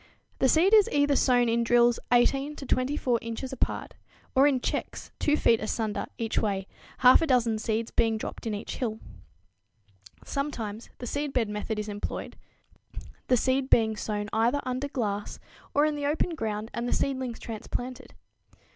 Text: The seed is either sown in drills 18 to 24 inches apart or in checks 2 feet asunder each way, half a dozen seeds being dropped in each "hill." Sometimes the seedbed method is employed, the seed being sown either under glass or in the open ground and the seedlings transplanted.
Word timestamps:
The 0.39 0.49
seed 0.49 0.73
is 0.73 0.89
either 0.91 1.15
sown 1.15 1.47
in 1.47 1.63
drills 1.63 1.99
18 2.11 2.55
to 2.55 2.65
24 2.65 3.19
inches 3.21 3.53
apart 3.53 3.93
or 4.33 4.47
in 4.47 4.59
checks 4.59 5.11
2 5.19 5.37
feet 5.37 5.59
asunder 5.61 6.07
each 6.17 6.39
way, 6.39 6.65
half 7.05 7.21
a 7.21 7.27
dozen 7.27 7.59
seeds 7.59 7.91
being 7.91 8.17
dropped 8.17 8.47
in 8.47 8.55
each 8.55 8.77
"hill." 8.77 8.97
Sometimes 10.25 10.89
the 10.97 11.05
seedbed 11.05 11.49
method 11.49 11.77
is 11.77 11.87
employed, 11.87 12.35
the 13.27 13.37
seed 13.37 13.69
being 13.69 13.95
sown 13.95 14.27
either 14.33 14.61
under 14.63 14.87
glass 14.87 15.39
or 15.75 15.85
in 15.85 15.93
the 15.95 16.07
open 16.07 16.33
ground 16.33 16.71
and 16.73 16.87
the 16.89 16.93
seedlings 16.93 17.37
transplanted. 17.37 18.15